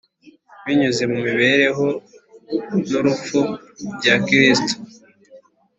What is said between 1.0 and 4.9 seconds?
mu mibereho n’urupfu bya Kristo